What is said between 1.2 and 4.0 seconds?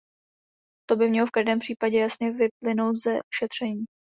v každém případě jasně vyplynout ze šetření.